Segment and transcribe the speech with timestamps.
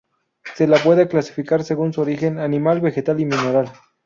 [0.55, 3.71] Se la puede clasificar según su origen: animal, vegetal y mineral.